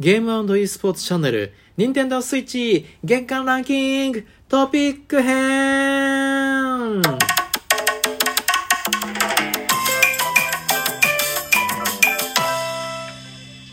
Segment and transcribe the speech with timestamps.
[0.00, 7.02] ゲーム &e スポーツチャンネル、任天堂スイッチ月間ランキングトピック編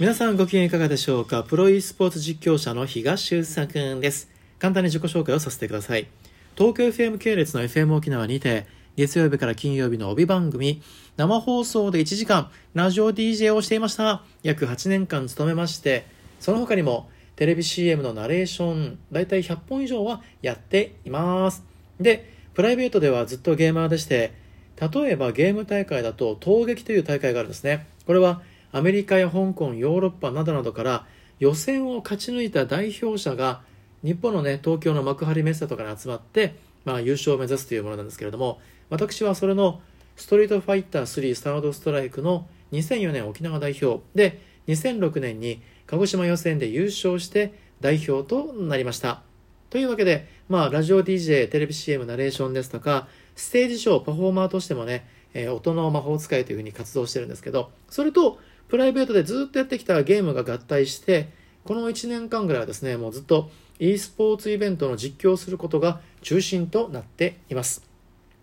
[0.00, 1.44] 皆さんご機嫌いかがでしょうか？
[1.44, 4.28] プロ e スポーツ実況者の東修作です。
[4.58, 6.08] 簡単に自己紹介をさせてください。
[6.56, 8.66] 東京 FM 系列の FM 沖縄にて、
[8.96, 10.82] 月曜日から金曜日の帯番組、
[11.16, 14.24] 生放送で1時間、ラジオ DJ をしていました。
[14.42, 21.64] 約8年間勤めまして、その他にも、テレビ CM のナレーション、だいたい100本以上はやっています。
[22.00, 24.32] で、プライベートではずっとゲーマーでして、
[24.80, 27.86] 例えばゲーム大会だと、闘撃という大会があるんですね。
[28.06, 31.06] これは、アメリカや香港、ヨーロッパなどなどから
[31.38, 33.62] 予選を勝ち抜いた代表者が
[34.02, 39.80] 日本のね東京の幕張メッセとかに集まって、まあ、優勝を目指すというものなんですけれども私はそれの
[40.16, 49.22] ストリートファイター3スタードストライクの2004年沖縄代表で2006年に鹿児島予選で優勝して代表となりました。
[49.70, 58.38] というわけで、まあ、ラジオ DJ テレビ CM ナレーションですとかステージショーパフォーマーとしてもね、えー、音の魔法使いというふうに活動してるんですけどそれと
[58.68, 61.28] プライベートでずっとやってきたゲームが合体して
[61.64, 67.84] この1年間ぐらいはですねもうずっと e スポーツイベントの実況をすることが中心となっています。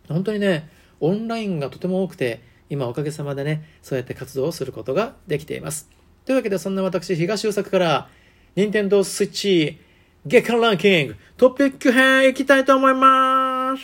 [0.07, 6.02] 本当にねオンラインがとても多くて今おかげさまでねそうやって活動をすることができています。
[6.25, 8.09] というわけでそんな私東優作から
[8.55, 9.79] 任天堂スイッチ
[10.25, 13.83] 月間ランキングトピック編いきたいと思います。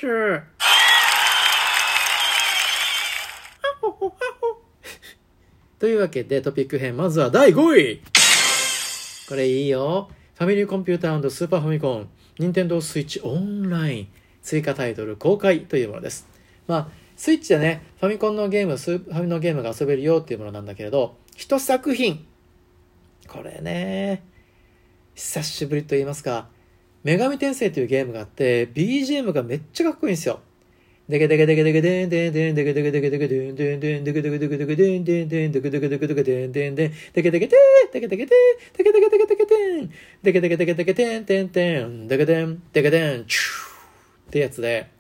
[5.80, 8.02] というわけでトピック編まずは第5位。
[9.28, 10.10] これいいよ。
[10.36, 14.08] ファミリーコンピュータースーパーファミコン任天堂スイッチオンライン。
[14.42, 16.28] 追加タイトル公開というものです。
[16.68, 22.26] まあスイッチでねファミコンのゲームスーファミのゲームが遊べるよっていうものなんだけれど一作品
[23.30, 24.24] これね。
[25.14, 26.48] 久しぶりと言いますか。
[27.04, 30.40] 女神転生というゲームがあって BGM がめっちゃかっこいいんですよ。
[31.08, 37.58] デケデケデケデケデンデンデンデケデケデケデケデンデンデンデケデケデケデケデンデンデンデケデケデケデケデンデンデンデケデケデ
[37.92, 38.36] デケデケデ
[38.74, 39.92] デケデケデケデケデン
[40.22, 44.92] デケデケデケデケデンデンデンデケデンデケデンチューってやつで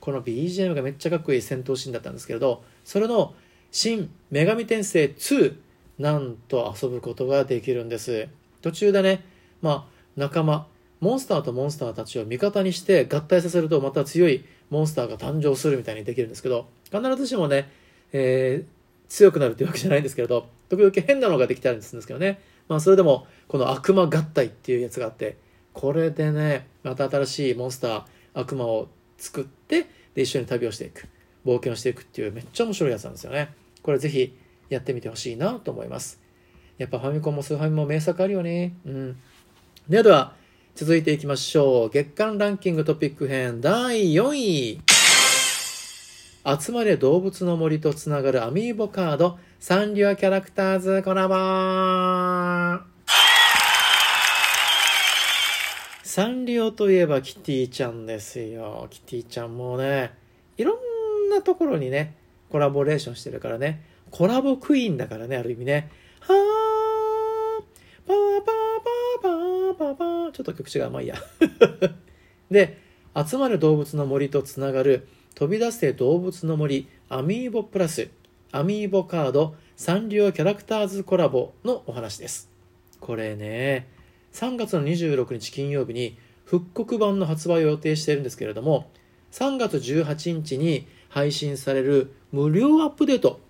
[0.00, 3.34] この BGM がめっちゃかっこいい戦闘シーンだったんですけれどそれの
[3.70, 5.56] 新女神転生2
[6.02, 8.28] なんと遊ぶことができるんです。
[8.60, 9.24] 途中でね
[9.62, 9.84] まあ
[10.16, 10.66] 仲間
[10.98, 17.70] モンスターとモンスターたちを味方にして合体させるとまた強いモンスターが誕生するみたいにできるんですけど必ずしもね、
[18.12, 22.40] えー、強くなるっていうわけじゃないんですけれど時々変なのができたりするんですけどね。
[22.68, 25.36] まあそれでもこの悪魔合体っていうやつがあって
[25.72, 28.04] これでねまた新しいモンスター
[28.34, 31.06] 悪魔を作ってで一緒に旅をしていく。
[31.44, 33.52] 冒険をしていくっていうめっちゃ面白いやつなんですよね。
[33.82, 34.36] これぜひ
[34.74, 36.20] やってみてほしいなと思います
[36.78, 39.16] やっぱファミコンもスーファミも名作あるよねうん
[39.88, 40.34] では
[40.74, 41.90] 続いていきましょう。
[41.90, 44.80] 月間ランキングトピック編第4位。
[46.58, 51.34] 集まれ動物の森とつながるアミーボカードサンリオキャラクターズコラボ
[56.02, 58.86] サンリオといえばキティちゃんですよ。
[58.88, 60.14] キティちゃんもね、
[60.56, 62.14] いろんなところにね、
[62.48, 63.82] コラボレーションしてるからね、
[64.12, 65.90] コラボクイーンだからね、ある意味ね。
[66.20, 71.16] はー、パーパーパーパーパーパーちょっと曲違うまあいいや。
[72.50, 72.78] で
[73.16, 78.10] 集まる動物の森とつながる飛び出せ動物の森アミーボプラス
[78.52, 82.50] アミーボカードサンリオキャラクターズコラボのお話です。
[83.00, 83.88] これね
[84.34, 88.90] 3月の26日金曜日に復刻版の発売を予定しているんですけれども
[89.30, 93.40] 3月18日に配信される無料アップデート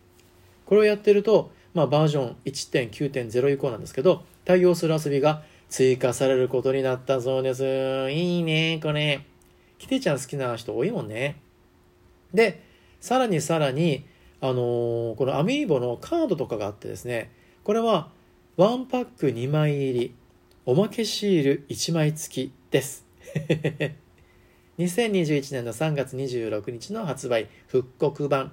[0.67, 8.11] これをやってると、まあ、バージョン1.9.0以降なんですけど対応する遊びが追加されることになったそうです。
[8.11, 9.25] いいね、これ。
[9.78, 11.41] キティちゃん好きな人多いもんね。
[12.34, 12.62] で、
[13.00, 14.05] さらにさらに、
[14.43, 17.33] あのー、このアミーボのカードとかがあってですね、
[17.65, 18.11] これは
[18.59, 20.14] 1パック2枚入り、
[20.67, 23.06] おまけシール1枚付きです。
[24.79, 28.53] 2021年の3月26日の発売復刻版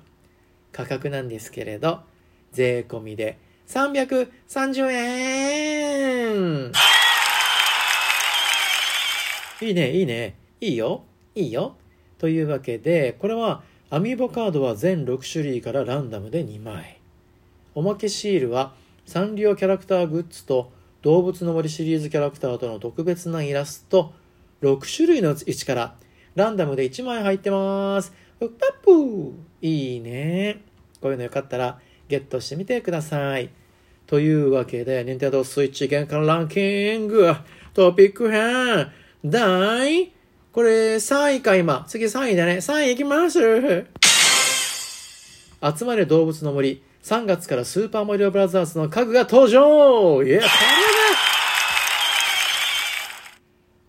[0.71, 2.01] 価格なんですけれど
[2.51, 3.37] 税込みで
[3.67, 6.71] 330円
[9.61, 10.35] いいね、いいね。
[10.61, 11.03] いいよ。
[11.35, 11.75] いいよ。
[12.17, 16.99] というわけで、これはアミーボカードは全6種類からランダムで2枚。
[17.75, 18.73] おまけシールは
[19.05, 20.71] サンリオキャラクターグッズと
[21.01, 24.13] 動物の森シリーズキャラクターとの特別なイラスト
[24.61, 25.95] 6種類のうちから
[26.35, 28.13] ランダムで1枚入ってます。
[28.39, 30.61] うっぱっぷーいいね。
[31.01, 33.49] こういうのよかったらゲットしてみてください。
[34.07, 37.31] というわけで、Nintendo Switch 玄関ランキング、
[37.73, 38.91] トピック編、
[39.23, 40.11] 第、
[40.51, 41.85] これ3位か今。
[41.87, 42.53] 次3位だね。
[42.57, 43.85] 3位いきます。
[45.77, 46.81] 集まれ動物の森。
[47.03, 50.47] 3月からスーパーマリオブラザーズの家具が登場いや、これね、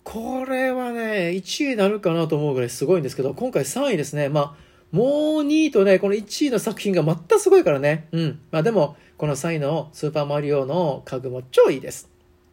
[0.03, 4.29] これはね、1位になるかなと思うぐらいすごいんですけど、今回3位ですね。
[4.29, 5.07] まあ、もう
[5.43, 8.07] 2位とね、この1位の作品がまたすごいからね。
[8.11, 8.39] うん。
[8.51, 12.09] まあでも、この3位のスーパーマリオの家具も超いいです。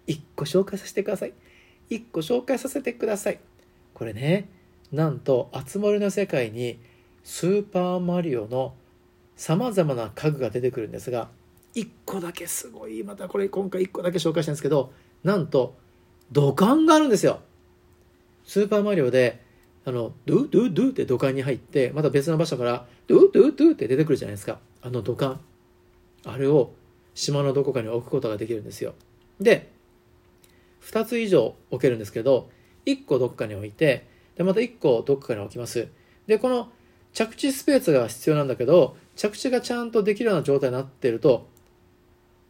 [0.06, 1.32] 1個紹介させてください。
[1.90, 3.40] 1個紹介させてください。
[3.94, 4.49] これね、
[4.93, 6.79] なんと、あつ森の世界に、
[7.25, 8.75] スーパーマリオの
[9.37, 11.29] 様々な家具が出てくるんですが、
[11.75, 14.93] 1個だけすごい、またこれ今回1個だけ紹介したんですけど、
[15.25, 15.76] なんと、
[16.32, 17.41] 土管があるんですよ。
[18.44, 19.43] スーパーマリオで、
[19.88, 24.58] あの、ドゥドゥドゥって土管に入って、また別の場所から、ドゥドゥドゥって出てくるじゃないですか。
[24.82, 25.40] あの土管。
[26.26, 26.73] あれを
[27.14, 28.93] 島のどこかに置くことができるんですよ。
[29.40, 29.70] で、
[30.82, 32.50] 2つ以上置けるんですけど、
[32.85, 34.06] 1個どっかに置いて、
[34.37, 35.88] で、また1個どっかに置きます。
[36.26, 36.69] で、この
[37.14, 41.49] 着地スペースが必要なんだけど、着地がちゃんとできるような状態になってると、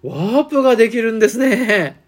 [0.02, 2.02] ワープができるんですね。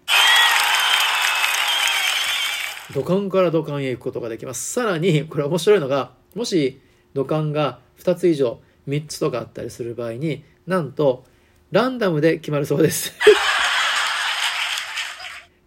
[2.93, 4.71] 土管から土管へ行くことができます。
[4.71, 6.79] さらに、これ面白いのが、もし
[7.13, 11.25] 土管が2つ以上、3つとかあったりする場合に、なんと、
[11.71, 13.13] ランダムで決まるそうです。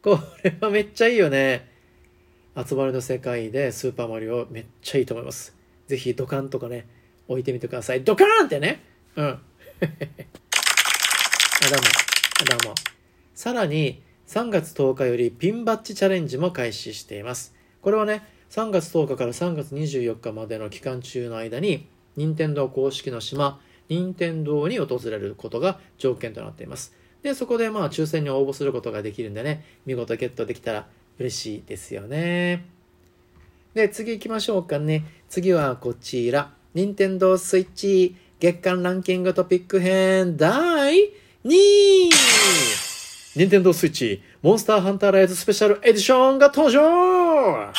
[0.03, 1.73] これはめっちゃいいよね。
[2.57, 5.57] 集まりの世界でスーパーマリオめっちゃいいと思います。
[5.89, 6.87] ぜひ土管とかね、
[7.27, 8.05] 置いてみてください。
[8.05, 8.83] ドカーンってね。
[9.17, 9.27] うん。
[9.27, 9.47] あ、どうも。
[12.43, 12.75] あ、どうも。
[13.35, 17.55] さらに、3月10日よりピンバッジチャレンジも開始しています。
[17.83, 21.87] これはね、3月10日から3月24日までの期間中の間に、
[22.17, 26.95] 任天堂公式の島、任天堂に訪れることが条件となっています。
[27.23, 30.87] で、そこでまあ抽選に応募することができるんでね、見事ゲットできたら
[31.19, 32.65] 嬉しいですよね。
[33.75, 35.05] で、次行きましょうかね。
[35.29, 36.53] 次はこちら。
[36.75, 41.13] 任天堂スイッチ月間ランキングトピック編第
[41.45, 42.84] 2位
[43.37, 47.73] 任天堂スイッチ、モンスターハンターライズスペシャルエディションが登場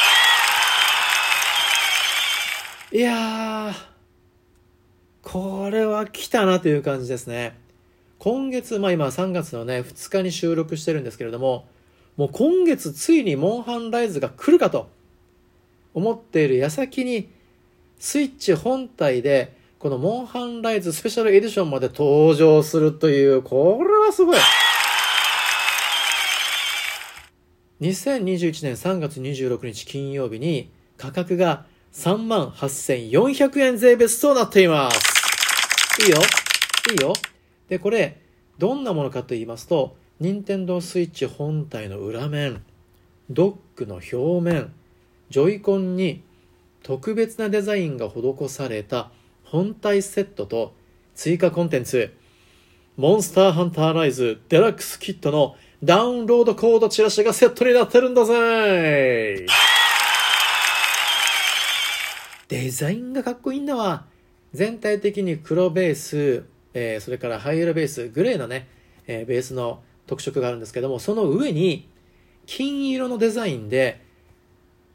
[2.92, 3.74] いやー、
[5.22, 7.56] これは来たなという感じですね。
[8.20, 11.66] 今月、まあ今3月のね、2日に収録してるんですけれども、
[12.18, 14.90] もう今月ついにモンハンライズが来るかと
[15.94, 17.30] 思っている矢先に、
[17.98, 24.38] スイッチ本体で、このモンハンライズスペシャルエディションまで登場するという、これはすごい。
[27.82, 36.06] 2021年3月26日金曜日に価格が38,400円税別となっています。
[36.06, 36.18] いいよ
[36.92, 37.14] いいよ
[37.68, 38.22] で、これ、
[38.58, 42.64] どんなものかと言いますと、任天堂スイッチ本体の裏面、
[43.30, 44.72] ドックの表面、
[45.30, 46.24] ジョイコンに
[46.82, 49.12] 特別なデザインが施された
[49.44, 50.74] 本体セットと
[51.16, 52.14] 追加コンテンツ、
[52.96, 59.46] モンスターハンターライズデラックスキットのダウンロードコードチラシがセットになってるんだぜ
[62.48, 64.06] デザインがかっこいいんだわ。
[64.52, 68.68] 全体的に黒ベース、えー、それから灰色ベース、グレーのね、
[69.06, 71.88] えー、ベースの特色があるんですけども、その上に
[72.48, 74.04] 金色のデザインで、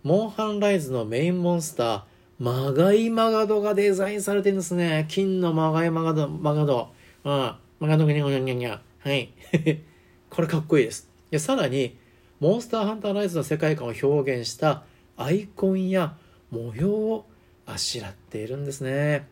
[0.03, 2.03] モンハンライズのメインモンスター、
[2.41, 5.07] マガイマガドがデザインされてるんですね。
[5.09, 6.89] 金のマガイマガド、マガド。
[7.23, 7.55] うん。
[7.79, 8.81] マガドがニャニャニャニャ。
[8.99, 9.90] はい。
[10.31, 11.11] これかっこいいです。
[11.31, 11.99] でさらに、
[12.39, 14.85] モンスターハンターライズの世界観を表現した
[15.17, 16.17] アイコンや
[16.51, 17.27] 模様を
[17.67, 19.29] あしらっているんですね。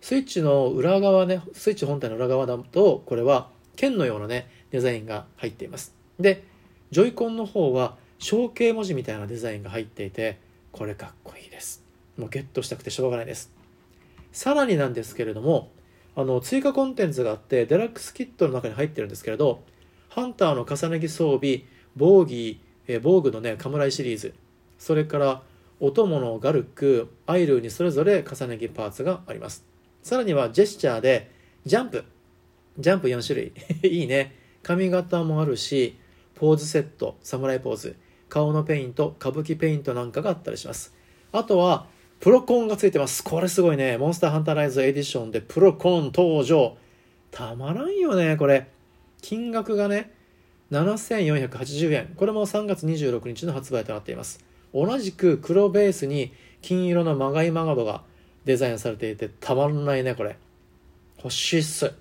[0.00, 5.94] スイッチの裏側ね、スイッチ本体の裏側だと、これは剣のようなね、デザインが入っています。
[6.20, 6.44] で、
[6.92, 10.38] ジョイコンの方は象形文字みたいなデザインが入っていて、
[10.70, 11.84] これかっこいいです。
[12.16, 13.52] もうゲットしたくてしょうがないです。
[14.32, 15.72] さらになんですけれども、
[16.14, 19.62] あの、追加コンテンツがあって、デラックスキットの中に入ってるんですけれど、
[20.18, 21.62] ハンターの重ね着装備、
[21.96, 22.56] 防具、
[22.86, 24.34] え防具のね、カムライシリーズ、
[24.78, 25.42] それから、
[25.80, 29.64] お供のガルク、アイルーにそれぞれ重ね着パーツがあります。
[30.02, 31.30] さらにはジェスチャーで、
[31.64, 32.04] ジャンプ。
[32.78, 33.52] ジャンプ4種類。
[33.88, 34.34] いいね。
[34.62, 35.96] 髪型もあるし、
[36.34, 37.96] ポーズセット、サムライポーズ、
[38.28, 40.94] 顔のペイント、歌舞伎ペイントなんかがあったりします。
[41.30, 41.86] あとは、
[42.18, 43.22] プロコンがついてます。
[43.22, 43.98] これすごいね。
[43.98, 46.76] モンスターハンターライズエディションでプロコン登場。
[47.30, 48.68] たまらんよね、これ。
[49.22, 50.12] 金額がね、
[50.70, 52.14] 7480円。
[52.16, 54.44] これも3月26日の発売となっています。
[54.74, 56.32] 同じく黒ベースに
[56.62, 58.02] 金色のまがいまがどが
[58.44, 60.36] デザインされていてたまらないね、これ。
[61.18, 61.92] 欲しいっす。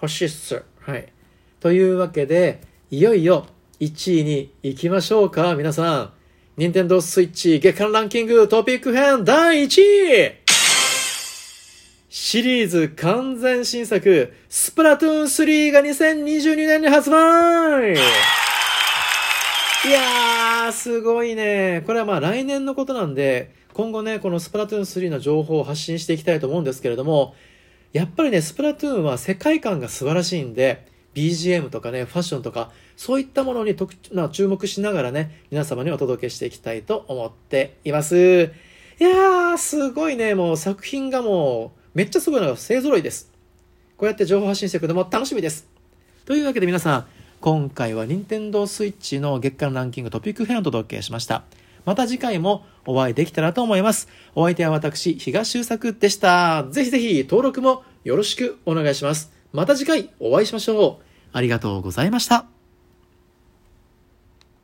[0.00, 0.62] 欲しいっす。
[0.80, 1.12] はい。
[1.60, 2.60] というわけで、
[2.90, 3.46] いよいよ
[3.80, 6.12] 1位に行きましょうか、皆さん。
[6.56, 10.47] 任天堂スイッチ月間ランキングトピック編第1位
[12.10, 17.96] シリーズ完全新作、スプラトゥーン3が2022年に発売い
[19.90, 21.82] やー、すごいね。
[21.84, 27.34] これはまあ来年のことなんで、今後ね、このスプラトゥーン3の情報を発信していきたいと思うんですけれども、
[27.92, 38.50] やっぱりね、スプラトゥーンは世界観が素晴らしいんで、BGM とかね、ファッションとか、そういったものに特な注目しながらね、皆様にお届けしていきたいと思っています。
[38.98, 43.30] いやー、すごいね、もう作品がもう、めっちゃすごいのが勢揃いです。
[43.96, 45.66] こうやって情報発信していくのも楽しみです。
[46.24, 47.06] というわけで皆さん、
[47.40, 51.44] 今回は任天堂 switch の月間ランキングトピック編をお届けしました。
[51.84, 54.08] また次回もお会いできたらと思います。
[54.34, 56.66] お相手は私、東修作でした。
[56.70, 59.32] ぜひぜひ登録もよろしくお願いします。
[59.52, 61.04] また次回お会いしましょう。
[61.32, 62.57] ありがとうございました。